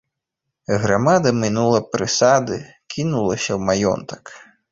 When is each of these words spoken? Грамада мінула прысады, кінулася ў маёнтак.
Грамада 0.83 1.33
мінула 1.41 1.81
прысады, 1.93 2.57
кінулася 2.97 3.51
ў 3.57 3.61
маёнтак. 3.69 4.23